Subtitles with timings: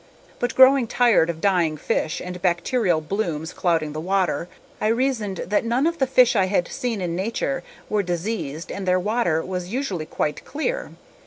[0.39, 4.49] But growing tired of dying fish and bacterial blooms clouding the water,
[4.81, 8.87] I reasoned that none of the fish I had seen in nature were diseased and
[8.87, 10.89] their water was usually quite clear.